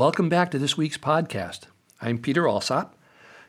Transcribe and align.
Welcome 0.00 0.30
back 0.30 0.50
to 0.52 0.58
this 0.58 0.78
week's 0.78 0.96
podcast. 0.96 1.64
I'm 2.00 2.16
Peter 2.16 2.48
Alsop. 2.48 2.96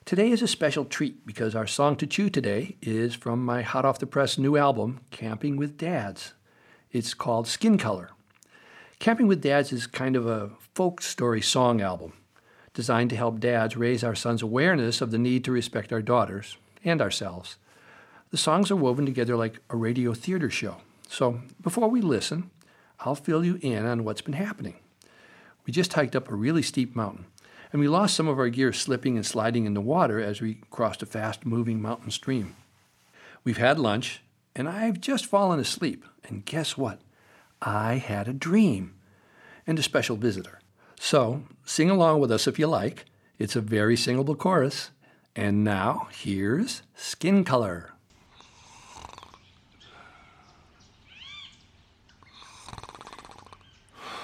Today 0.03 0.31
is 0.31 0.41
a 0.41 0.49
special 0.49 0.83
treat 0.83 1.25
because 1.25 1.55
our 1.55 1.65
song 1.65 1.95
to 1.95 2.05
chew 2.05 2.29
today 2.29 2.75
is 2.81 3.15
from 3.15 3.45
my 3.45 3.61
hot 3.61 3.85
off 3.85 3.99
the 3.99 4.05
press 4.05 4.37
new 4.37 4.57
album, 4.57 4.99
Camping 5.11 5.55
with 5.55 5.77
Dads. 5.77 6.33
It's 6.91 7.13
called 7.13 7.47
Skin 7.47 7.77
Color. 7.77 8.09
Camping 8.99 9.27
with 9.27 9.41
Dads 9.41 9.71
is 9.71 9.87
kind 9.87 10.17
of 10.17 10.27
a 10.27 10.49
folk 10.73 11.01
story 11.01 11.41
song 11.41 11.79
album 11.79 12.11
designed 12.73 13.11
to 13.11 13.15
help 13.15 13.39
dads 13.39 13.77
raise 13.77 14.03
our 14.03 14.13
sons' 14.13 14.41
awareness 14.41 14.99
of 14.99 15.11
the 15.11 15.17
need 15.17 15.45
to 15.45 15.53
respect 15.53 15.93
our 15.93 16.01
daughters 16.01 16.57
and 16.83 17.01
ourselves. 17.01 17.55
The 18.31 18.37
songs 18.37 18.69
are 18.69 18.75
woven 18.75 19.05
together 19.05 19.37
like 19.37 19.61
a 19.69 19.77
radio 19.77 20.13
theater 20.13 20.49
show. 20.49 20.79
So 21.07 21.43
before 21.61 21.87
we 21.87 22.01
listen, 22.01 22.51
I'll 22.99 23.15
fill 23.15 23.45
you 23.45 23.57
in 23.61 23.85
on 23.85 24.03
what's 24.03 24.19
been 24.19 24.33
happening. 24.33 24.80
We 25.65 25.73
just 25.73 25.93
hiked 25.93 26.15
up 26.15 26.29
a 26.29 26.35
really 26.35 26.61
steep 26.61 26.95
mountain, 26.95 27.25
and 27.71 27.79
we 27.79 27.87
lost 27.87 28.15
some 28.15 28.27
of 28.27 28.39
our 28.39 28.49
gear 28.49 28.73
slipping 28.73 29.15
and 29.15 29.25
sliding 29.25 29.65
in 29.65 29.73
the 29.73 29.81
water 29.81 30.19
as 30.19 30.41
we 30.41 30.61
crossed 30.69 31.03
a 31.03 31.05
fast 31.05 31.45
moving 31.45 31.81
mountain 31.81 32.11
stream. 32.11 32.55
We've 33.43 33.57
had 33.57 33.79
lunch, 33.79 34.21
and 34.55 34.67
I've 34.67 34.99
just 34.99 35.25
fallen 35.25 35.59
asleep. 35.59 36.05
And 36.27 36.45
guess 36.45 36.77
what? 36.77 36.99
I 37.61 37.95
had 37.95 38.27
a 38.27 38.33
dream 38.33 38.95
and 39.65 39.77
a 39.79 39.83
special 39.83 40.15
visitor. 40.15 40.59
So 40.99 41.43
sing 41.65 41.89
along 41.89 42.19
with 42.19 42.31
us 42.31 42.47
if 42.47 42.59
you 42.59 42.67
like. 42.67 43.05
It's 43.39 43.55
a 43.55 43.61
very 43.61 43.95
singable 43.95 44.35
chorus. 44.35 44.91
And 45.35 45.63
now 45.63 46.07
here's 46.11 46.81
Skin 46.95 47.43
Color. 47.43 47.91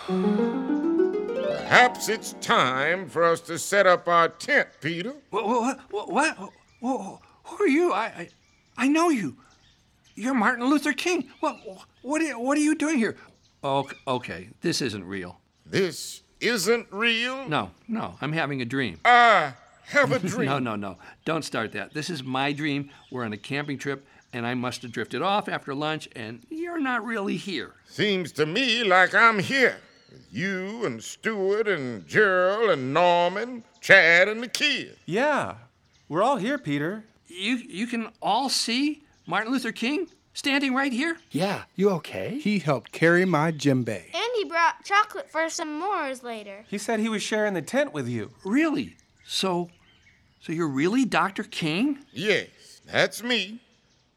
Perhaps 1.67 2.07
it's 2.07 2.31
time 2.39 3.09
for 3.09 3.26
us 3.26 3.41
to 3.41 3.59
set 3.59 3.85
up 3.85 4.08
our 4.08 4.30
tent, 4.30 4.70
Peter. 4.80 5.13
What? 5.31 5.77
What? 5.91 6.09
what, 6.09 6.53
what 6.80 7.19
who 7.44 7.64
are 7.64 7.67
you? 7.67 7.91
I, 7.91 8.05
I, 8.05 8.30
I 8.78 8.88
know 8.88 9.09
you. 9.09 9.36
You're 10.16 10.33
Martin 10.33 10.66
Luther 10.69 10.94
King. 10.94 11.28
What? 11.41 11.58
What? 12.03 12.22
Are, 12.22 12.39
what 12.39 12.58
are 12.58 12.61
you 12.61 12.73
doing 12.73 12.97
here? 12.97 13.17
Okay, 13.66 13.97
okay, 14.08 14.50
this 14.61 14.81
isn't 14.81 15.03
real. 15.03 15.41
This 15.66 16.22
isn't 16.39 16.88
real? 16.89 17.50
No, 17.50 17.72
no, 17.89 18.16
I'm 18.22 18.31
having 18.31 18.61
a 18.61 18.66
dream. 18.66 19.02
I 19.03 19.52
have 19.88 20.13
a 20.13 20.19
dream. 20.25 20.45
no, 20.47 20.59
no, 20.59 20.78
no. 20.78 20.97
Don't 21.25 21.44
start 21.44 21.73
that. 21.73 21.94
This 21.94 22.09
is 22.09 22.23
my 22.23 22.53
dream. 22.53 22.91
We're 23.11 23.25
on 23.25 23.34
a 23.34 23.38
camping 23.38 23.78
trip, 23.78 24.08
and 24.31 24.47
I 24.47 24.53
must 24.53 24.84
have 24.84 24.94
drifted 24.94 25.22
off 25.22 25.50
after 25.50 25.75
lunch, 25.75 26.08
and 26.16 26.44
you're 26.50 26.80
not 26.80 27.03
really 27.03 27.36
here. 27.36 27.73
Seems 27.88 28.31
to 28.34 28.45
me 28.45 28.86
like 28.86 29.13
I'm 29.13 29.39
here. 29.39 29.75
You 30.31 30.86
and 30.86 31.03
Stuart 31.03 31.67
and 31.67 32.08
Gerald 32.08 32.69
and 32.69 32.94
Norman, 32.94 33.63
Chad 33.81 34.27
and 34.27 34.44
the 34.44 34.47
kid. 34.47 34.97
Yeah, 35.05 35.55
we're 36.09 36.23
all 36.23 36.38
here, 36.38 36.58
Peter. 36.58 37.03
You 37.27 37.55
you 37.55 37.88
can 37.88 38.09
all 38.22 38.50
see 38.50 39.03
Martin 39.25 39.52
Luther 39.52 39.72
King 39.72 40.08
standing 40.33 40.73
right 40.73 40.94
here? 40.94 41.17
Yeah, 41.31 41.63
you 41.75 41.89
okay? 41.91 42.39
He 42.39 42.59
helped 42.59 42.91
carry 42.91 43.25
my 43.25 43.52
djembe. 43.52 43.89
And 43.89 44.31
he 44.35 44.45
brought 44.45 44.83
chocolate 44.83 45.30
for 45.30 45.50
some 45.50 45.81
s'mores 45.81 46.23
later. 46.23 46.66
He 46.69 46.78
said 46.78 47.00
he 47.00 47.09
was 47.09 47.23
sharing 47.23 47.53
the 47.53 47.61
tent 47.61 47.94
with 47.94 48.08
you. 48.08 48.31
Really? 48.45 48.95
So 49.25 49.69
so 50.39 50.53
you're 50.53 50.67
really 50.67 51.03
Dr. 51.03 51.44
King? 51.44 52.00
Yes, 52.13 52.47
that's 52.85 53.22
me. 53.23 53.59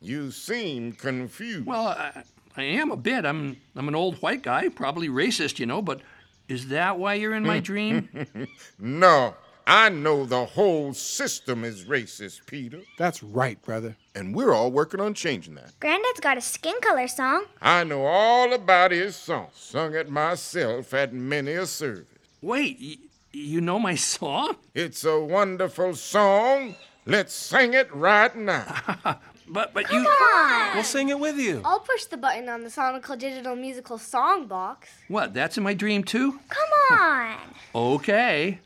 You 0.00 0.30
seem 0.30 0.92
confused. 0.92 1.66
Well, 1.66 1.88
I, 1.88 2.22
I 2.60 2.64
am 2.64 2.90
a 2.90 2.96
bit. 2.96 3.24
I'm 3.24 3.56
I'm 3.74 3.88
an 3.88 3.94
old 3.94 4.16
white 4.16 4.42
guy, 4.42 4.68
probably 4.68 5.08
racist, 5.08 5.58
you 5.58 5.66
know, 5.66 5.80
but 5.80 6.00
is 6.48 6.68
that 6.68 6.98
why 6.98 7.14
you're 7.14 7.34
in 7.34 7.44
my 7.44 7.58
hmm. 7.58 7.64
dream? 7.64 8.26
no. 8.78 9.34
I 9.66 9.88
know 9.88 10.26
the 10.26 10.46
whole 10.46 10.92
system 10.94 11.64
is 11.64 11.84
racist, 11.84 12.44
Peter. 12.46 12.80
That's 12.98 13.22
right, 13.22 13.60
brother. 13.62 13.96
And 14.16 14.34
we're 14.34 14.52
all 14.52 14.72
working 14.72 15.00
on 15.00 15.14
changing 15.14 15.54
that. 15.54 15.78
Granddad's 15.78 16.18
got 16.18 16.36
a 16.36 16.40
skin 16.40 16.74
color 16.82 17.06
song. 17.06 17.44
I 17.62 17.84
know 17.84 18.04
all 18.04 18.52
about 18.52 18.90
his 18.90 19.14
song. 19.14 19.46
Sung 19.54 19.94
it 19.94 20.10
myself 20.10 20.92
at 20.92 21.12
many 21.12 21.52
a 21.52 21.66
service. 21.66 22.06
Wait, 22.42 22.78
y- 22.80 23.08
you 23.32 23.60
know 23.60 23.78
my 23.78 23.94
song? 23.94 24.56
It's 24.74 25.04
a 25.04 25.20
wonderful 25.20 25.94
song. 25.94 26.74
Let's 27.06 27.32
sing 27.32 27.74
it 27.74 27.94
right 27.94 28.34
now. 28.34 28.64
But 29.52 29.74
but 29.74 29.86
Come 29.86 30.04
you 30.04 30.08
on! 30.08 30.74
We'll 30.74 30.84
sing 30.84 31.08
it 31.08 31.18
with 31.18 31.36
you. 31.36 31.60
I'll 31.64 31.80
push 31.80 32.04
the 32.04 32.16
button 32.16 32.48
on 32.48 32.62
the 32.62 32.68
Sonical 32.70 33.18
Digital 33.18 33.56
Musical 33.56 33.98
Song 33.98 34.46
box. 34.46 34.88
what? 35.08 35.34
That's 35.34 35.58
in 35.58 35.64
my 35.64 35.74
dream 35.74 36.04
too? 36.04 36.38
Come 36.48 36.98
on! 36.98 37.36
Okay. 37.74 38.60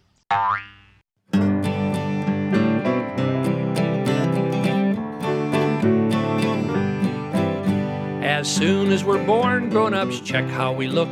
As 8.23 8.53
soon 8.53 8.91
as 8.91 9.05
we're 9.05 9.25
born, 9.25 9.69
grown-ups 9.71 10.21
check 10.21 10.45
how 10.47 10.73
we 10.73 10.89
look. 10.89 11.09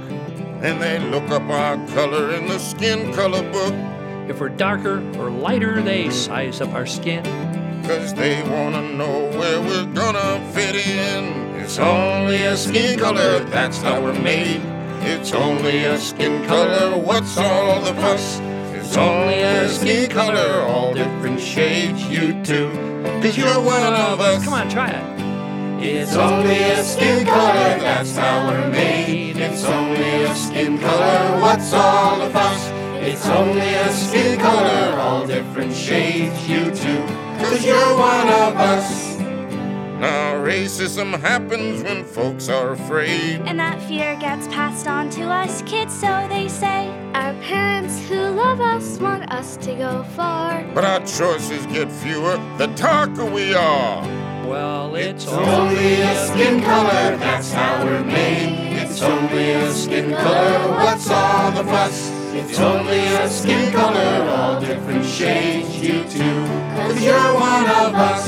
and 0.63 0.81
they 0.81 0.99
look 1.11 1.29
up 1.31 1.43
our 1.51 1.77
color 1.89 2.31
in 2.35 2.47
the 2.47 2.59
skin 2.59 3.13
color 3.15 3.43
book. 3.51 3.75
If 4.29 4.41
we're 4.41 4.49
darker 4.51 4.99
or 5.19 5.31
lighter, 5.31 5.83
they 5.83 6.09
size 6.11 6.61
up 6.61 6.73
our 6.73 6.87
skin. 6.87 7.25
Cause 7.85 8.15
they 8.15 8.41
wanna 8.43 8.83
know 8.95 9.29
where 9.37 9.61
we're 9.61 9.87
gonna 9.87 10.41
fit 10.53 10.77
in. 10.87 11.57
It's 11.57 11.79
only 11.81 12.45
a 12.45 12.57
skin 12.57 12.97
color, 12.97 13.41
that's 13.41 13.83
how 13.83 14.01
we're 14.01 14.19
made. 14.21 14.63
It's 15.01 15.33
only 15.33 15.85
a 15.85 15.99
skin 15.99 16.47
color, 16.47 16.97
what's 16.97 17.37
all 17.37 17.81
the 17.81 17.93
fuss? 17.95 18.39
It's 18.73 18.97
only 18.97 19.43
a 19.43 19.69
skin 19.69 20.09
color, 20.09 20.63
all 20.63 20.95
different 20.95 21.41
shades, 21.41 22.05
you 22.07 22.41
too. 22.45 22.71
Cause 23.21 23.37
you're 23.37 23.61
one 23.61 23.83
of 23.83 24.21
us. 24.21 24.45
Come 24.45 24.55
on, 24.55 24.69
try 24.71 24.91
it. 24.91 25.85
It's 25.85 26.15
only 26.15 26.63
a 26.63 26.85
skin 26.85 27.27
color, 27.27 27.81
that's 27.81 28.17
how 28.17 28.47
we're 28.49 28.71
made. 28.71 29.37
It's 29.39 29.65
only 29.65 30.23
a 30.23 30.35
skin 30.37 30.79
color, 30.79 31.41
what's 31.41 31.73
all 31.73 32.21
the 32.21 32.31
fuss? 32.31 32.71
It's 33.03 33.27
only 33.27 33.75
a 33.75 33.93
skin 33.93 34.39
color, 34.39 34.97
all 35.01 35.27
different 35.27 35.75
shades, 35.75 36.49
you 36.49 36.71
too. 36.71 37.22
Cause 37.43 37.65
you're 37.65 37.99
one 37.99 38.29
of 38.29 38.57
us. 38.57 39.19
Now, 40.03 40.35
racism 40.35 41.21
happens 41.21 41.83
when 41.83 42.05
folks 42.05 42.49
are 42.49 42.73
afraid. 42.73 43.41
And 43.47 43.59
that 43.59 43.81
fear 43.83 44.17
gets 44.17 44.47
passed 44.49 44.87
on 44.87 45.11
to 45.11 45.23
us 45.23 45.63
kids, 45.63 45.93
so 45.93 46.27
they 46.29 46.49
say. 46.49 46.89
Our 47.15 47.35
parents 47.43 48.09
who 48.09 48.17
love 48.31 48.61
us 48.61 48.99
want 48.99 49.31
us 49.31 49.57
to 49.59 49.75
go 49.75 50.03
far. 50.17 50.65
But 50.75 50.85
our 50.85 51.01
choices 51.01 51.67
get 51.67 51.91
fewer 51.91 52.37
the 52.59 52.67
darker 52.77 53.25
we 53.25 53.55
are. 53.55 54.03
Well, 54.47 54.95
it's 54.97 55.27
only 55.27 56.01
a 56.01 56.27
skin 56.27 56.63
color, 56.63 57.17
that's 57.17 57.53
how 57.53 57.85
we're 57.85 58.05
made. 58.05 58.73
It's 58.81 59.01
only 59.03 59.53
a 59.53 59.73
skin 59.73 60.11
color, 60.11 60.69
what's 60.75 61.09
all 61.09 61.53
the 61.53 61.65
fuss? 61.65 62.11
It's 62.35 62.59
only 62.59 62.99
a 62.99 63.29
skin 63.29 63.73
color, 63.73 64.29
all 64.31 64.61
different 64.61 65.05
shades, 65.05 65.81
you 65.81 66.03
too. 66.05 66.47
Cause 66.77 67.03
you're 67.05 67.32
one 67.63 67.87
of 67.87 67.95
us. 67.95 68.27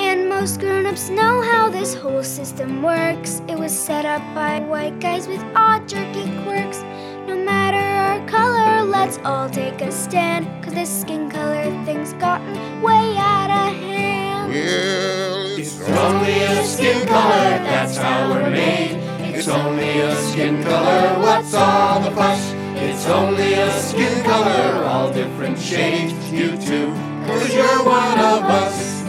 And 0.00 0.28
most 0.28 0.60
grown-ups 0.60 1.10
know 1.10 1.42
how 1.42 1.68
this 1.68 1.94
whole 1.94 2.22
system 2.22 2.82
works. 2.82 3.42
It 3.48 3.58
was 3.58 3.76
set 3.76 4.04
up 4.04 4.22
by 4.34 4.60
white 4.60 4.98
guys 5.00 5.28
with 5.28 5.42
odd 5.54 5.88
jerky 5.88 6.24
quirks. 6.42 6.80
No 7.26 7.36
matter 7.36 7.76
our 7.76 8.26
color, 8.28 8.84
let's 8.84 9.18
all 9.24 9.50
take 9.50 9.80
a 9.80 9.90
stand. 9.90 10.46
Cause 10.64 10.74
this 10.74 11.00
skin 11.00 11.30
color 11.30 11.64
thing's 11.84 12.12
gotten 12.14 12.54
way 12.80 13.16
out 13.18 13.50
of 13.50 13.74
hand. 13.76 14.52
Well, 14.52 15.58
it's 15.58 15.80
only 15.80 16.42
a 16.42 16.64
skin 16.64 17.06
color, 17.06 17.58
that's 17.68 17.96
how 17.96 18.30
we're 18.30 18.50
made. 18.50 18.96
It's 19.34 19.48
only 19.48 20.00
a 20.00 20.14
skin 20.14 20.62
color, 20.62 21.20
what's 21.20 21.52
all 21.54 22.00
the 22.00 22.10
fuss? 22.12 22.52
It's 22.76 23.06
only 23.06 23.54
a 23.54 23.70
skin 23.80 24.24
color, 24.24 24.84
all 24.84 25.12
different 25.12 25.58
shades, 25.58 26.14
you 26.30 26.56
too. 26.58 27.05
Cause 27.56 27.64
you're 27.64 27.84
one 27.86 28.18
of 28.18 28.42
us. 28.44 29.02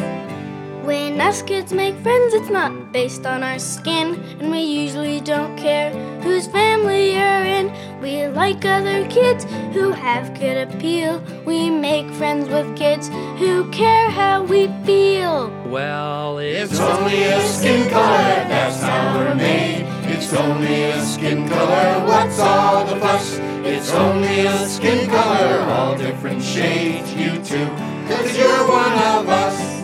When 0.86 1.20
us 1.20 1.42
kids 1.42 1.74
make 1.74 1.96
friends, 1.98 2.34
it's 2.34 2.50
not 2.50 2.94
based 2.94 3.26
on 3.26 3.44
our 3.44 3.60
skin, 3.60 4.24
and 4.40 4.50
we 4.50 4.60
usually 4.60 5.20
don't 5.20 5.58
care 5.58 5.92
whose 6.22 6.48
family 6.48 7.14
you're 7.14 7.44
in. 7.44 7.74
We 8.00 8.28
like 8.28 8.64
other 8.64 9.06
kids 9.10 9.44
who 9.74 9.92
have 9.92 10.40
good 10.40 10.70
appeal. 10.70 11.22
We 11.46 11.70
make 11.70 12.10
friends 12.12 12.48
with 12.48 12.78
kids 12.78 13.10
who 13.38 13.70
care 13.72 14.10
how 14.10 14.44
we 14.44 14.68
feel. 14.86 15.50
well, 15.66 16.38
it's 16.38 16.72
It's 16.72 16.80
only 16.80 17.24
a 17.24 17.42
skin 17.42 17.90
color, 17.90 18.48
that's 18.48 18.82
how 18.82 19.18
we're 19.18 19.36
made. 19.36 19.84
It's 20.06 20.32
only 20.34 20.84
a 20.86 21.02
skin 21.04 21.50
color, 21.50 22.06
what's 22.08 22.40
all 22.40 22.86
the 22.86 22.96
fuss? 22.96 23.40
It's 23.66 23.92
only 23.92 24.46
a 24.46 24.58
skin 24.70 25.10
color, 25.10 25.60
all 25.70 25.98
different 25.98 26.42
shades, 26.42 27.14
you 27.14 27.44
too. 27.44 27.87
Cause 28.08 28.38
you're 28.38 28.68
one 28.70 28.94
of 28.94 29.30
us. 29.30 29.78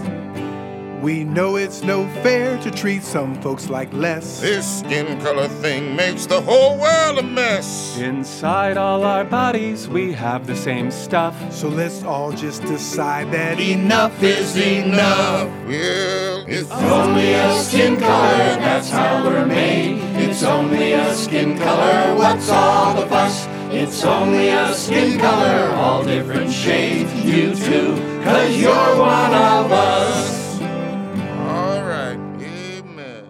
We 1.03 1.25
know 1.25 1.57
it's 1.57 1.83
no 1.83 2.07
fair 2.23 2.57
to 2.59 2.71
treat 2.71 3.03
some 3.03 3.35
folks 3.41 3.69
like 3.69 3.91
less. 3.91 4.39
This 4.39 4.79
skin 4.79 5.19
color 5.19 5.49
thing 5.49 5.97
makes 5.97 6.25
the 6.25 6.39
whole 6.39 6.79
world 6.79 7.19
a 7.19 7.23
mess. 7.23 7.97
Inside 7.97 8.77
all 8.77 9.03
our 9.03 9.25
bodies, 9.25 9.89
we 9.89 10.13
have 10.13 10.47
the 10.47 10.55
same 10.55 10.89
stuff. 10.91 11.35
So 11.51 11.67
let's 11.67 12.03
all 12.03 12.31
just 12.31 12.61
decide 12.61 13.29
that 13.33 13.59
Enough 13.59 14.23
is 14.23 14.55
enough. 14.55 15.49
Well, 15.67 16.45
it's 16.47 16.71
only 16.71 17.33
a 17.33 17.53
skin 17.59 17.99
color, 17.99 18.55
that's 18.63 18.89
how 18.89 19.25
we're 19.25 19.45
made. 19.45 19.99
It's 20.15 20.43
only 20.43 20.93
a 20.93 21.13
skin 21.13 21.57
color, 21.57 22.15
what's 22.15 22.49
all 22.49 22.95
the 22.95 23.05
fuss? 23.07 23.45
It's 23.73 24.05
only 24.05 24.49
a 24.49 24.73
skin 24.73 25.19
color, 25.19 25.73
all 25.75 26.03
different 26.05 26.51
shades. 26.51 27.11
You 27.25 27.55
too, 27.55 27.95
cause 28.23 28.57
you're 28.57 28.97
one 28.97 29.33
of 29.33 29.71
us. 29.71 30.61
All 30.61 31.83
right, 31.83 32.17
amen. 32.41 33.25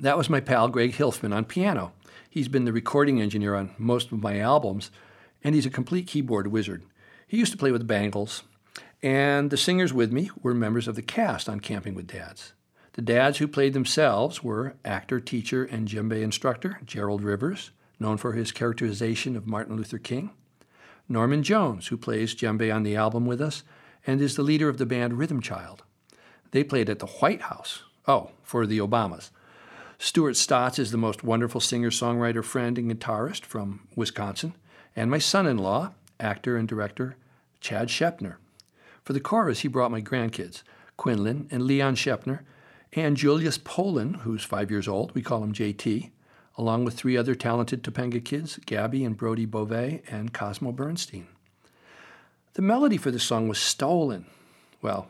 That 0.00 0.16
was 0.16 0.30
my 0.30 0.40
pal 0.40 0.68
Greg 0.68 0.92
Hilfman 0.92 1.34
on 1.34 1.44
piano. 1.44 1.92
He's 2.30 2.48
been 2.48 2.64
the 2.64 2.72
recording 2.72 3.20
engineer 3.20 3.54
on 3.54 3.74
most 3.78 4.12
of 4.12 4.22
my 4.22 4.38
albums, 4.38 4.90
and 5.42 5.54
he's 5.54 5.66
a 5.66 5.70
complete 5.70 6.06
keyboard 6.06 6.48
wizard. 6.48 6.84
He 7.26 7.38
used 7.38 7.52
to 7.52 7.58
play 7.58 7.72
with 7.72 7.80
the 7.80 7.86
Bangles, 7.86 8.42
and 9.02 9.50
the 9.50 9.56
singers 9.56 9.92
with 9.92 10.12
me 10.12 10.30
were 10.42 10.54
members 10.54 10.88
of 10.88 10.94
the 10.94 11.02
cast 11.02 11.48
on 11.48 11.60
Camping 11.60 11.94
with 11.94 12.06
Dads. 12.06 12.52
The 12.94 13.02
dads 13.02 13.38
who 13.38 13.48
played 13.48 13.72
themselves 13.72 14.42
were 14.42 14.76
actor, 14.84 15.18
teacher, 15.18 15.64
and 15.64 15.88
djembe 15.88 16.22
instructor 16.22 16.78
Gerald 16.84 17.22
Rivers, 17.22 17.72
known 17.98 18.18
for 18.18 18.32
his 18.32 18.52
characterization 18.52 19.36
of 19.36 19.48
Martin 19.48 19.76
Luther 19.76 19.98
King, 19.98 20.30
Norman 21.08 21.42
Jones, 21.42 21.88
who 21.88 21.96
plays 21.96 22.34
djembe 22.34 22.74
on 22.74 22.82
the 22.82 22.96
album 22.96 23.26
with 23.26 23.40
us 23.40 23.62
and 24.06 24.20
is 24.20 24.36
the 24.36 24.42
leader 24.42 24.68
of 24.68 24.78
the 24.78 24.86
band 24.86 25.18
Rhythm 25.18 25.40
Child. 25.40 25.82
They 26.50 26.64
played 26.64 26.88
at 26.88 26.98
the 26.98 27.06
White 27.06 27.42
House. 27.42 27.82
Oh, 28.06 28.30
for 28.42 28.66
the 28.66 28.78
Obamas. 28.78 29.30
Stuart 29.98 30.36
Stotts 30.36 30.78
is 30.78 30.90
the 30.90 30.98
most 30.98 31.22
wonderful 31.22 31.60
singer 31.60 31.90
songwriter 31.90 32.44
friend 32.44 32.78
and 32.78 32.90
guitarist 32.90 33.44
from 33.44 33.86
Wisconsin, 33.96 34.54
and 34.96 35.10
my 35.10 35.18
son 35.18 35.46
in 35.46 35.58
law, 35.58 35.92
actor 36.20 36.56
and 36.56 36.68
director 36.68 37.16
Chad 37.60 37.88
Shepner. 37.88 38.36
For 39.02 39.12
the 39.12 39.20
chorus, 39.20 39.60
he 39.60 39.68
brought 39.68 39.90
my 39.90 40.00
grandkids, 40.00 40.62
Quinlan 40.96 41.48
and 41.50 41.62
Leon 41.62 41.96
Shepner, 41.96 42.40
and 42.92 43.16
Julius 43.16 43.58
Poland, 43.58 44.16
who's 44.18 44.44
five 44.44 44.70
years 44.70 44.86
old, 44.86 45.14
we 45.14 45.22
call 45.22 45.42
him 45.42 45.52
JT, 45.52 46.10
along 46.56 46.84
with 46.84 46.94
three 46.94 47.16
other 47.16 47.34
talented 47.34 47.82
Topanga 47.82 48.24
kids, 48.24 48.58
Gabby 48.66 49.04
and 49.04 49.16
Brody 49.16 49.46
Beauvais 49.46 50.02
and 50.08 50.32
Cosmo 50.32 50.72
Bernstein. 50.72 51.26
The 52.54 52.62
melody 52.62 52.96
for 52.96 53.10
the 53.10 53.18
song 53.18 53.48
was 53.48 53.58
stolen. 53.58 54.26
Well, 54.80 55.08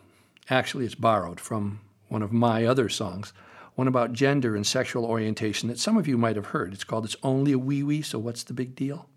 actually, 0.49 0.87
it's 0.87 0.94
borrowed 0.94 1.41
from 1.41 1.81
one 2.08 2.23
of 2.23 2.32
my 2.32 2.64
other 2.64 2.88
songs, 2.88 3.32
one 3.75 3.88
about 3.88 4.12
gender 4.12 4.55
and 4.56 4.67
sexual 4.67 5.05
orientation 5.05 5.69
that 5.69 5.79
some 5.79 5.96
of 5.96 6.08
you 6.08 6.17
might 6.17 6.37
have 6.37 6.46
heard. 6.46 6.73
It's 6.73 6.85
called 6.85 7.05
It's 7.05 7.17
Only 7.23 7.52
a 7.52 7.58
Wee 7.58 7.82
Wee, 7.82 8.02
So 8.02 8.19
What's 8.19 8.44
the 8.44 8.55
Big 8.55 8.75
Deal? 8.75 9.08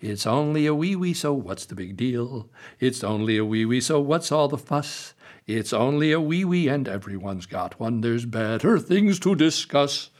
It's 0.00 0.26
only 0.26 0.66
a 0.66 0.74
wee 0.74 0.94
wee, 0.94 1.12
so 1.12 1.32
what's 1.34 1.66
the 1.66 1.74
big 1.74 1.96
deal? 1.96 2.48
It's 2.78 3.02
only 3.02 3.36
a 3.36 3.44
wee 3.44 3.64
wee, 3.64 3.80
so 3.80 4.00
what's 4.00 4.30
all 4.30 4.46
the 4.46 4.56
fuss? 4.56 5.14
It's 5.46 5.72
only 5.72 6.12
a 6.12 6.20
wee 6.20 6.44
wee, 6.44 6.68
and 6.68 6.86
everyone's 6.86 7.46
got 7.46 7.80
one. 7.80 8.00
There's 8.00 8.24
better 8.24 8.78
things 8.78 9.18
to 9.20 9.34
discuss. 9.34 10.10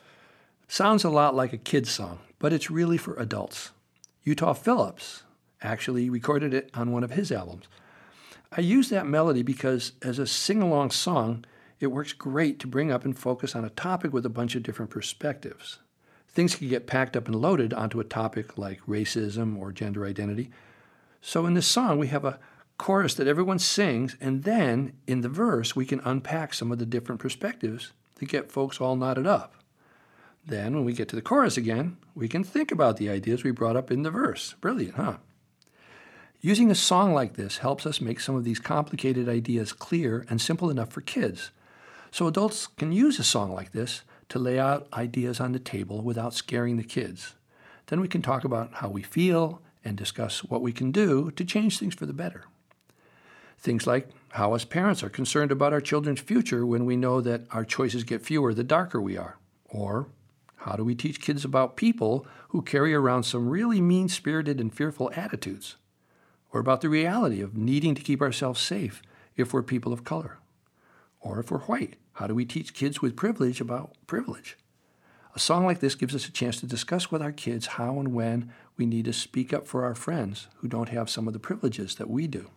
Sounds 0.70 1.02
a 1.02 1.08
lot 1.08 1.34
like 1.34 1.54
a 1.54 1.58
kid's 1.58 1.90
song, 1.90 2.18
but 2.38 2.52
it's 2.52 2.70
really 2.70 2.98
for 2.98 3.14
adults. 3.14 3.70
Utah 4.22 4.52
Phillips 4.52 5.22
actually 5.62 6.10
recorded 6.10 6.52
it 6.52 6.70
on 6.74 6.92
one 6.92 7.02
of 7.02 7.12
his 7.12 7.32
albums. 7.32 7.64
I 8.52 8.60
use 8.60 8.90
that 8.90 9.06
melody 9.06 9.42
because, 9.42 9.92
as 10.02 10.18
a 10.18 10.26
sing 10.26 10.60
along 10.60 10.90
song, 10.90 11.46
it 11.80 11.86
works 11.86 12.12
great 12.12 12.58
to 12.60 12.66
bring 12.66 12.92
up 12.92 13.06
and 13.06 13.18
focus 13.18 13.56
on 13.56 13.64
a 13.64 13.70
topic 13.70 14.12
with 14.12 14.26
a 14.26 14.30
bunch 14.30 14.54
of 14.56 14.62
different 14.62 14.90
perspectives. 14.90 15.78
Things 16.28 16.54
can 16.54 16.68
get 16.68 16.86
packed 16.86 17.16
up 17.16 17.26
and 17.28 17.34
loaded 17.34 17.72
onto 17.72 17.98
a 17.98 18.04
topic 18.04 18.58
like 18.58 18.82
racism 18.86 19.58
or 19.58 19.72
gender 19.72 20.04
identity. 20.04 20.50
So, 21.22 21.46
in 21.46 21.54
this 21.54 21.66
song, 21.66 21.98
we 21.98 22.08
have 22.08 22.26
a 22.26 22.38
chorus 22.76 23.14
that 23.14 23.26
everyone 23.26 23.58
sings, 23.58 24.16
and 24.20 24.44
then 24.44 24.92
in 25.06 25.22
the 25.22 25.30
verse, 25.30 25.74
we 25.74 25.86
can 25.86 26.00
unpack 26.04 26.52
some 26.52 26.70
of 26.70 26.78
the 26.78 26.86
different 26.86 27.22
perspectives 27.22 27.92
to 28.16 28.26
get 28.26 28.52
folks 28.52 28.82
all 28.82 28.96
knotted 28.96 29.26
up. 29.26 29.54
Then, 30.48 30.74
when 30.74 30.86
we 30.86 30.94
get 30.94 31.08
to 31.10 31.16
the 31.16 31.20
chorus 31.20 31.58
again, 31.58 31.98
we 32.14 32.26
can 32.26 32.42
think 32.42 32.72
about 32.72 32.96
the 32.96 33.10
ideas 33.10 33.44
we 33.44 33.50
brought 33.50 33.76
up 33.76 33.90
in 33.90 34.02
the 34.02 34.10
verse. 34.10 34.54
Brilliant, 34.62 34.94
huh? 34.94 35.18
Using 36.40 36.70
a 36.70 36.74
song 36.74 37.12
like 37.12 37.34
this 37.34 37.58
helps 37.58 37.84
us 37.84 38.00
make 38.00 38.18
some 38.18 38.34
of 38.34 38.44
these 38.44 38.58
complicated 38.58 39.28
ideas 39.28 39.74
clear 39.74 40.24
and 40.30 40.40
simple 40.40 40.70
enough 40.70 40.90
for 40.90 41.02
kids. 41.02 41.50
So 42.10 42.26
adults 42.26 42.66
can 42.66 42.92
use 42.92 43.18
a 43.18 43.24
song 43.24 43.52
like 43.52 43.72
this 43.72 44.00
to 44.30 44.38
lay 44.38 44.58
out 44.58 44.88
ideas 44.94 45.38
on 45.38 45.52
the 45.52 45.58
table 45.58 46.00
without 46.00 46.32
scaring 46.32 46.78
the 46.78 46.82
kids. 46.82 47.34
Then 47.88 48.00
we 48.00 48.08
can 48.08 48.22
talk 48.22 48.42
about 48.42 48.74
how 48.74 48.88
we 48.88 49.02
feel 49.02 49.60
and 49.84 49.98
discuss 49.98 50.42
what 50.42 50.62
we 50.62 50.72
can 50.72 50.92
do 50.92 51.30
to 51.32 51.44
change 51.44 51.78
things 51.78 51.94
for 51.94 52.06
the 52.06 52.14
better. 52.14 52.44
Things 53.58 53.86
like 53.86 54.08
how 54.30 54.54
us 54.54 54.64
parents 54.64 55.02
are 55.02 55.10
concerned 55.10 55.52
about 55.52 55.74
our 55.74 55.82
children's 55.82 56.20
future 56.20 56.64
when 56.64 56.86
we 56.86 56.96
know 56.96 57.20
that 57.20 57.42
our 57.50 57.66
choices 57.66 58.02
get 58.02 58.24
fewer 58.24 58.54
the 58.54 58.64
darker 58.64 58.98
we 58.98 59.18
are. 59.18 59.36
Or 59.68 60.06
how 60.58 60.74
do 60.74 60.84
we 60.84 60.94
teach 60.94 61.20
kids 61.20 61.44
about 61.44 61.76
people 61.76 62.26
who 62.48 62.62
carry 62.62 62.92
around 62.92 63.22
some 63.22 63.48
really 63.48 63.80
mean 63.80 64.08
spirited 64.08 64.60
and 64.60 64.74
fearful 64.74 65.10
attitudes? 65.14 65.76
Or 66.52 66.60
about 66.60 66.80
the 66.80 66.88
reality 66.88 67.40
of 67.40 67.56
needing 67.56 67.94
to 67.94 68.02
keep 68.02 68.20
ourselves 68.20 68.60
safe 68.60 69.00
if 69.36 69.52
we're 69.52 69.62
people 69.62 69.92
of 69.92 70.04
color? 70.04 70.38
Or 71.20 71.38
if 71.38 71.50
we're 71.50 71.60
white, 71.60 71.94
how 72.14 72.26
do 72.26 72.34
we 72.34 72.44
teach 72.44 72.74
kids 72.74 73.00
with 73.00 73.16
privilege 73.16 73.60
about 73.60 73.94
privilege? 74.06 74.56
A 75.36 75.38
song 75.38 75.64
like 75.64 75.78
this 75.78 75.94
gives 75.94 76.14
us 76.14 76.26
a 76.26 76.32
chance 76.32 76.58
to 76.58 76.66
discuss 76.66 77.12
with 77.12 77.22
our 77.22 77.30
kids 77.30 77.66
how 77.66 78.00
and 78.00 78.12
when 78.12 78.52
we 78.76 78.86
need 78.86 79.04
to 79.04 79.12
speak 79.12 79.52
up 79.52 79.68
for 79.68 79.84
our 79.84 79.94
friends 79.94 80.48
who 80.56 80.66
don't 80.66 80.88
have 80.88 81.08
some 81.08 81.28
of 81.28 81.32
the 81.32 81.38
privileges 81.38 81.94
that 81.96 82.10
we 82.10 82.26
do. 82.26 82.50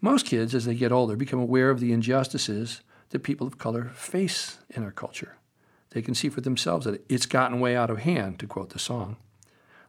Most 0.00 0.24
kids, 0.24 0.54
as 0.54 0.64
they 0.64 0.74
get 0.74 0.92
older, 0.92 1.16
become 1.16 1.40
aware 1.40 1.68
of 1.68 1.80
the 1.80 1.92
injustices 1.92 2.80
that 3.10 3.22
people 3.22 3.46
of 3.46 3.58
color 3.58 3.90
face 3.94 4.58
in 4.70 4.82
our 4.82 4.92
culture. 4.92 5.36
They 5.90 6.02
can 6.02 6.14
see 6.14 6.28
for 6.28 6.40
themselves 6.40 6.86
that 6.86 7.04
it's 7.08 7.26
gotten 7.26 7.60
way 7.60 7.76
out 7.76 7.90
of 7.90 7.98
hand, 7.98 8.38
to 8.38 8.46
quote 8.46 8.70
the 8.70 8.78
song. 8.78 9.16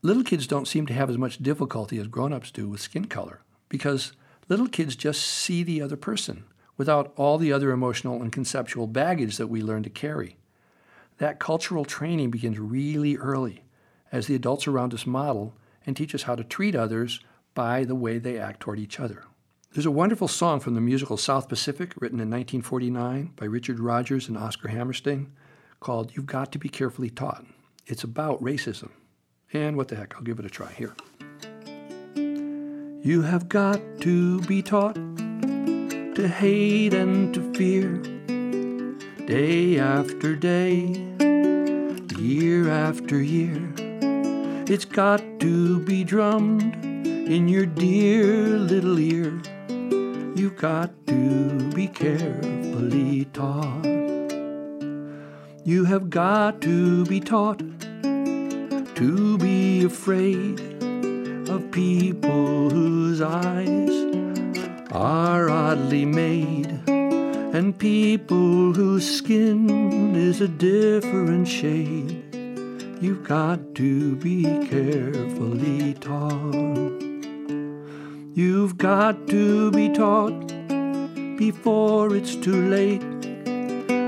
Little 0.02 0.24
kids 0.24 0.48
don't 0.48 0.68
seem 0.68 0.88
to 0.88 0.94
have 0.94 1.10
as 1.10 1.18
much 1.18 1.38
difficulty 1.38 2.00
as 2.00 2.08
grown 2.08 2.34
ups 2.34 2.50
do 2.50 2.68
with 2.68 2.82
skin 2.82 3.06
color 3.06 3.42
because 3.70 4.14
little 4.50 4.68
kids 4.68 4.96
just 4.96 5.22
see 5.22 5.62
the 5.62 5.82
other 5.82 5.96
person 5.96 6.44
without 6.76 7.14
all 7.16 7.38
the 7.38 7.54
other 7.54 7.72
emotional 7.72 8.22
and 8.22 8.32
conceptual 8.32 8.88
baggage 8.88 9.38
that 9.38 9.48
we 9.48 9.62
learn 9.62 9.84
to 9.84 9.90
carry. 9.90 10.38
That 11.20 11.40
cultural 11.40 11.86
training 11.86 12.32
begins 12.32 12.58
really 12.58 13.16
early 13.16 13.64
as 14.12 14.26
the 14.26 14.34
adults 14.34 14.68
around 14.68 14.94
us 14.94 15.06
model 15.06 15.54
and 15.86 15.96
teach 15.96 16.16
us 16.16 16.24
how 16.24 16.36
to 16.36 16.44
treat 16.44 16.76
others 16.76 17.20
by 17.54 17.84
the 17.84 17.96
way 17.96 18.18
they 18.18 18.40
act 18.40 18.62
toward 18.62 18.80
each 18.80 19.00
other. 19.00 19.26
There's 19.74 19.86
a 19.86 19.92
wonderful 19.92 20.28
song 20.28 20.60
from 20.60 20.74
the 20.74 20.82
musical 20.82 21.16
South 21.16 21.48
Pacific, 21.48 21.94
written 21.96 22.20
in 22.20 22.30
1949 22.30 23.34
by 23.36 23.46
Richard 23.46 23.80
Rodgers 23.80 24.28
and 24.28 24.38
Oscar 24.38 24.70
Hammerstein, 24.70 25.32
called 25.82 26.16
You've 26.16 26.28
Got 26.28 26.52
to 26.52 26.60
Be 26.60 26.70
Carefully 26.70 27.10
Taught. 27.10 27.44
It's 27.88 28.04
about 28.04 28.42
racism. 28.42 28.92
And 29.52 29.76
what 29.76 29.88
the 29.88 29.96
heck, 29.96 30.16
I'll 30.16 30.22
give 30.22 30.40
it 30.40 30.46
a 30.46 30.50
try 30.50 30.72
here. 30.72 30.96
You 33.04 33.24
have 33.24 33.50
got 33.50 33.82
to 34.02 34.42
be 34.42 34.62
taught 34.62 34.94
to 34.94 36.28
hate 36.28 36.94
and 36.94 37.34
to 37.34 37.54
fear, 37.56 37.98
day 39.26 39.80
after 39.80 40.36
day, 40.36 40.86
year 42.20 42.70
after 42.70 43.20
year. 43.20 43.74
It's 44.68 44.86
got 44.86 45.24
to 45.40 45.80
be 45.80 46.04
drummed 46.04 46.76
in 46.86 47.48
your 47.48 47.66
dear 47.66 48.48
little 48.60 49.00
ear. 49.00 49.42
You've 50.36 50.58
got 50.58 50.92
to 51.08 51.72
be 51.74 51.88
carefully 51.88 53.26
taught. 53.34 53.91
You 55.64 55.86
have 55.86 56.10
got 56.10 56.60
to 56.62 57.06
be 57.06 57.20
taught 57.20 57.60
to 58.02 59.38
be 59.38 59.84
afraid 59.84 60.60
of 61.50 61.70
people 61.72 62.72
whose 62.72 63.22
eyes 63.22 63.92
are 64.92 65.52
oddly 65.52 66.04
made 66.04 66.82
and 66.88 67.78
people 67.78 68.74
whose 68.74 69.08
skin 69.08 70.16
is 70.16 70.42
a 70.42 70.48
different 70.48 71.48
shade. 71.48 72.24
You've 73.00 73.24
got 73.24 73.76
to 73.76 74.16
be 74.16 74.44
carefully 74.68 75.94
taught. 75.94 77.04
You've 78.34 78.80
got 78.80 79.28
to 79.28 79.70
be 79.70 79.90
taught 79.90 80.48
before 81.38 82.16
it's 82.16 82.36
too 82.36 82.68
late, 82.68 83.04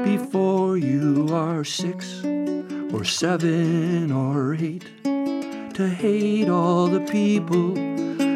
before 0.04 0.78
you 0.78 1.30
are 1.32 1.64
six 1.64 2.24
or 2.94 3.04
seven 3.04 4.12
or 4.12 4.54
eight, 4.56 4.86
to 5.04 5.88
hate 5.88 6.50
all 6.50 6.88
the 6.88 7.00
people 7.02 7.78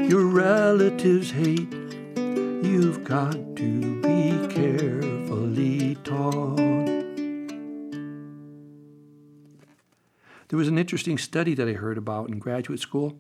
your 0.08 0.26
relatives 0.26 1.32
hate. 1.32 1.74
You've 2.16 3.04
got 3.04 3.34
to 3.58 4.02
be 4.02 4.48
carefully 4.48 5.96
taught. 6.06 6.56
There 10.48 10.58
was 10.58 10.70
an 10.70 10.78
interesting 10.78 11.18
study 11.18 11.54
that 11.56 11.68
I 11.68 11.74
heard 11.74 11.98
about 11.98 12.30
in 12.30 12.40
graduate 12.40 12.80
school. 12.80 13.20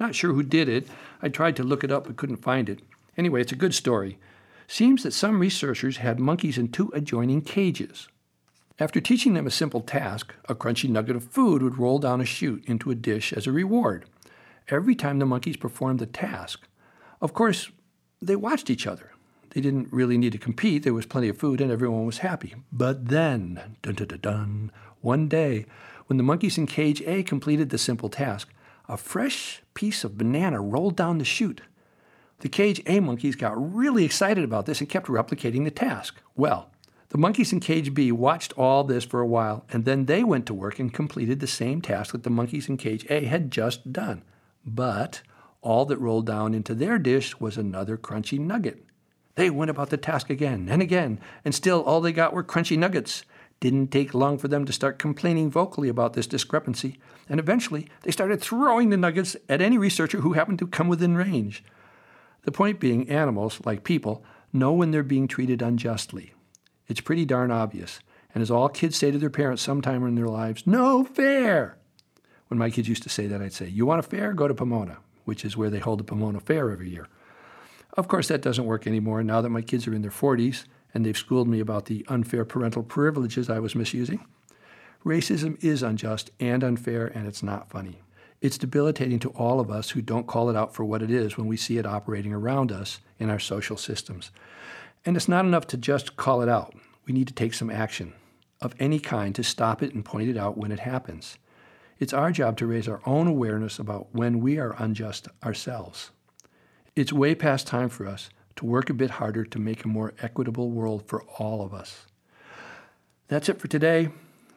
Not 0.00 0.16
sure 0.16 0.32
who 0.32 0.42
did 0.42 0.68
it. 0.68 0.88
I 1.22 1.28
tried 1.28 1.54
to 1.56 1.62
look 1.62 1.84
it 1.84 1.92
up 1.92 2.08
but 2.08 2.16
couldn't 2.16 2.42
find 2.42 2.68
it. 2.68 2.80
Anyway, 3.16 3.40
it's 3.40 3.52
a 3.52 3.56
good 3.56 3.74
story. 3.74 4.18
Seems 4.68 5.02
that 5.02 5.12
some 5.12 5.38
researchers 5.38 5.98
had 5.98 6.18
monkeys 6.18 6.58
in 6.58 6.68
two 6.68 6.90
adjoining 6.94 7.42
cages. 7.42 8.08
After 8.78 9.00
teaching 9.00 9.34
them 9.34 9.46
a 9.46 9.50
simple 9.50 9.80
task, 9.80 10.34
a 10.48 10.54
crunchy 10.54 10.88
nugget 10.88 11.16
of 11.16 11.24
food 11.24 11.62
would 11.62 11.78
roll 11.78 11.98
down 11.98 12.20
a 12.20 12.26
chute 12.26 12.64
into 12.66 12.90
a 12.90 12.94
dish 12.94 13.32
as 13.32 13.46
a 13.46 13.52
reward 13.52 14.06
every 14.68 14.94
time 14.94 15.18
the 15.18 15.26
monkeys 15.26 15.56
performed 15.56 15.98
the 15.98 16.06
task. 16.06 16.66
Of 17.20 17.32
course, 17.32 17.70
they 18.20 18.36
watched 18.36 18.70
each 18.70 18.86
other. 18.86 19.12
They 19.50 19.60
didn't 19.60 19.92
really 19.92 20.18
need 20.18 20.32
to 20.32 20.38
compete. 20.38 20.82
There 20.82 20.94
was 20.94 21.06
plenty 21.06 21.28
of 21.28 21.38
food 21.38 21.60
and 21.60 21.70
everyone 21.70 22.04
was 22.04 22.18
happy. 22.18 22.54
But 22.72 23.08
then, 23.08 23.76
dun 23.82 23.94
dun 23.94 24.08
dun 24.08 24.20
dun, 24.20 24.72
one 25.00 25.28
day, 25.28 25.66
when 26.06 26.16
the 26.16 26.22
monkeys 26.22 26.58
in 26.58 26.66
cage 26.66 27.00
A 27.02 27.22
completed 27.22 27.70
the 27.70 27.78
simple 27.78 28.08
task, 28.08 28.52
a 28.88 28.96
fresh 28.96 29.62
piece 29.74 30.04
of 30.04 30.18
banana 30.18 30.60
rolled 30.60 30.96
down 30.96 31.18
the 31.18 31.24
chute. 31.24 31.62
The 32.40 32.48
cage 32.48 32.82
A 32.86 33.00
monkeys 33.00 33.34
got 33.34 33.74
really 33.74 34.04
excited 34.04 34.44
about 34.44 34.66
this 34.66 34.80
and 34.80 34.88
kept 34.88 35.06
replicating 35.06 35.64
the 35.64 35.70
task. 35.70 36.20
Well, 36.34 36.70
the 37.08 37.18
monkeys 37.18 37.52
in 37.52 37.60
cage 37.60 37.94
B 37.94 38.12
watched 38.12 38.52
all 38.54 38.84
this 38.84 39.04
for 39.04 39.20
a 39.20 39.26
while, 39.26 39.64
and 39.72 39.84
then 39.84 40.04
they 40.04 40.22
went 40.22 40.44
to 40.46 40.54
work 40.54 40.78
and 40.78 40.92
completed 40.92 41.40
the 41.40 41.46
same 41.46 41.80
task 41.80 42.12
that 42.12 42.24
the 42.24 42.30
monkeys 42.30 42.68
in 42.68 42.76
cage 42.76 43.06
A 43.08 43.24
had 43.24 43.50
just 43.50 43.92
done. 43.92 44.22
But 44.64 45.22
all 45.62 45.86
that 45.86 45.98
rolled 45.98 46.26
down 46.26 46.52
into 46.52 46.74
their 46.74 46.98
dish 46.98 47.40
was 47.40 47.56
another 47.56 47.96
crunchy 47.96 48.38
nugget. 48.38 48.84
They 49.36 49.50
went 49.50 49.70
about 49.70 49.90
the 49.90 49.96
task 49.96 50.30
again 50.30 50.68
and 50.68 50.82
again, 50.82 51.20
and 51.44 51.54
still 51.54 51.82
all 51.82 52.00
they 52.00 52.12
got 52.12 52.32
were 52.32 52.44
crunchy 52.44 52.76
nuggets. 52.76 53.22
Didn't 53.60 53.88
take 53.88 54.12
long 54.12 54.36
for 54.36 54.48
them 54.48 54.66
to 54.66 54.72
start 54.72 54.98
complaining 54.98 55.50
vocally 55.50 55.88
about 55.88 56.12
this 56.12 56.26
discrepancy, 56.26 56.98
and 57.28 57.40
eventually 57.40 57.88
they 58.02 58.10
started 58.10 58.40
throwing 58.40 58.90
the 58.90 58.96
nuggets 58.96 59.36
at 59.48 59.62
any 59.62 59.78
researcher 59.78 60.20
who 60.20 60.34
happened 60.34 60.58
to 60.58 60.66
come 60.66 60.88
within 60.88 61.16
range. 61.16 61.64
The 62.46 62.52
point 62.52 62.78
being, 62.78 63.10
animals, 63.10 63.60
like 63.64 63.82
people, 63.82 64.24
know 64.52 64.72
when 64.72 64.92
they're 64.92 65.02
being 65.02 65.26
treated 65.26 65.60
unjustly. 65.60 66.32
It's 66.86 67.00
pretty 67.00 67.24
darn 67.24 67.50
obvious, 67.50 67.98
and 68.32 68.40
as 68.40 68.52
all 68.52 68.68
kids 68.68 68.96
say 68.96 69.10
to 69.10 69.18
their 69.18 69.30
parents 69.30 69.62
sometime 69.62 70.06
in 70.06 70.14
their 70.14 70.28
lives, 70.28 70.64
no 70.64 71.02
fair! 71.02 71.76
When 72.46 72.56
my 72.56 72.70
kids 72.70 72.88
used 72.88 73.02
to 73.02 73.08
say 73.08 73.26
that, 73.26 73.42
I'd 73.42 73.52
say, 73.52 73.66
You 73.66 73.84
want 73.84 73.98
a 73.98 74.04
fair? 74.04 74.32
Go 74.32 74.46
to 74.46 74.54
Pomona, 74.54 74.98
which 75.24 75.44
is 75.44 75.56
where 75.56 75.70
they 75.70 75.80
hold 75.80 75.98
the 75.98 76.04
Pomona 76.04 76.38
Fair 76.38 76.70
every 76.70 76.88
year. 76.88 77.08
Of 77.94 78.06
course, 78.06 78.28
that 78.28 78.42
doesn't 78.42 78.64
work 78.64 78.86
anymore 78.86 79.24
now 79.24 79.40
that 79.40 79.50
my 79.50 79.62
kids 79.62 79.88
are 79.88 79.94
in 79.94 80.02
their 80.02 80.12
40s 80.12 80.66
and 80.94 81.04
they've 81.04 81.18
schooled 81.18 81.48
me 81.48 81.58
about 81.58 81.86
the 81.86 82.06
unfair 82.06 82.44
parental 82.44 82.84
privileges 82.84 83.50
I 83.50 83.58
was 83.58 83.74
misusing. 83.74 84.24
Racism 85.04 85.62
is 85.64 85.82
unjust 85.82 86.30
and 86.38 86.62
unfair, 86.62 87.08
and 87.08 87.26
it's 87.26 87.42
not 87.42 87.68
funny. 87.68 88.00
It's 88.40 88.58
debilitating 88.58 89.18
to 89.20 89.30
all 89.30 89.60
of 89.60 89.70
us 89.70 89.90
who 89.90 90.02
don't 90.02 90.26
call 90.26 90.50
it 90.50 90.56
out 90.56 90.74
for 90.74 90.84
what 90.84 91.02
it 91.02 91.10
is 91.10 91.36
when 91.36 91.46
we 91.46 91.56
see 91.56 91.78
it 91.78 91.86
operating 91.86 92.32
around 92.32 92.70
us 92.70 93.00
in 93.18 93.30
our 93.30 93.38
social 93.38 93.76
systems. 93.76 94.30
And 95.04 95.16
it's 95.16 95.28
not 95.28 95.44
enough 95.44 95.66
to 95.68 95.76
just 95.76 96.16
call 96.16 96.42
it 96.42 96.48
out. 96.48 96.74
We 97.06 97.12
need 97.12 97.28
to 97.28 97.34
take 97.34 97.54
some 97.54 97.70
action 97.70 98.12
of 98.60 98.74
any 98.78 98.98
kind 98.98 99.34
to 99.34 99.44
stop 99.44 99.82
it 99.82 99.94
and 99.94 100.04
point 100.04 100.28
it 100.28 100.36
out 100.36 100.58
when 100.58 100.72
it 100.72 100.80
happens. 100.80 101.38
It's 101.98 102.12
our 102.12 102.30
job 102.30 102.56
to 102.58 102.66
raise 102.66 102.88
our 102.88 103.00
own 103.06 103.26
awareness 103.26 103.78
about 103.78 104.08
when 104.12 104.40
we 104.40 104.58
are 104.58 104.76
unjust 104.78 105.28
ourselves. 105.42 106.10
It's 106.94 107.12
way 107.12 107.34
past 107.34 107.66
time 107.66 107.88
for 107.88 108.06
us 108.06 108.28
to 108.56 108.66
work 108.66 108.90
a 108.90 108.94
bit 108.94 109.12
harder 109.12 109.44
to 109.44 109.58
make 109.58 109.84
a 109.84 109.88
more 109.88 110.14
equitable 110.20 110.70
world 110.70 111.06
for 111.06 111.22
all 111.38 111.62
of 111.62 111.72
us. 111.72 112.06
That's 113.28 113.48
it 113.48 113.60
for 113.60 113.68
today. 113.68 114.10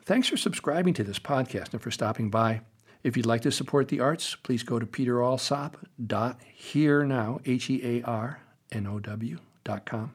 Thanks 0.05 0.27
for 0.27 0.37
subscribing 0.37 0.93
to 0.95 1.03
this 1.03 1.19
podcast 1.19 1.73
and 1.73 1.81
for 1.81 1.91
stopping 1.91 2.29
by. 2.29 2.61
If 3.01 3.15
you'd 3.15 3.25
like 3.25 3.39
to 3.41 3.51
support 3.51 3.87
the 3.87 4.01
arts, 4.01 4.35
please 4.35 4.63
go 4.63 4.77
to 4.77 4.85
peteralsop.hearnow, 4.85 7.41
H-E-A-R-N-O-W 7.45 9.37
dot 9.63 9.85
com, 9.85 10.11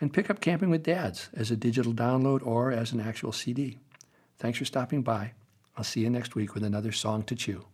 and 0.00 0.12
pick 0.12 0.28
up 0.28 0.40
Camping 0.40 0.68
with 0.68 0.82
Dads 0.82 1.30
as 1.32 1.50
a 1.50 1.56
digital 1.56 1.94
download 1.94 2.46
or 2.46 2.72
as 2.72 2.92
an 2.92 3.00
actual 3.00 3.32
CD. 3.32 3.78
Thanks 4.38 4.58
for 4.58 4.66
stopping 4.66 5.00
by. 5.00 5.32
I'll 5.76 5.84
see 5.84 6.00
you 6.00 6.10
next 6.10 6.34
week 6.34 6.52
with 6.54 6.62
another 6.62 6.92
song 6.92 7.22
to 7.24 7.34
chew. 7.34 7.64